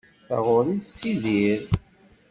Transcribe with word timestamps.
Taɣuri 0.27 0.75
tessidir. 0.83 1.61